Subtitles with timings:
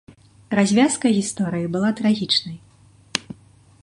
[0.59, 2.57] Развязка гісторыі была трагічнай.